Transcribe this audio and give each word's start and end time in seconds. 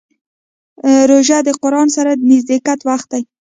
روژه 1.09 1.37
د 1.47 1.49
قرآن 1.61 1.87
سره 1.95 2.11
د 2.15 2.21
نزدېکت 2.31 2.79
وخت 2.89 3.07
دی. 3.13 3.21